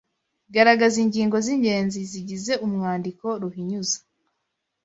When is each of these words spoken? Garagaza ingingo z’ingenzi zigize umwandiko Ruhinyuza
Garagaza 0.53 0.97
ingingo 1.05 1.37
z’ingenzi 1.45 1.99
zigize 2.11 2.53
umwandiko 2.65 3.25
Ruhinyuza 3.41 3.99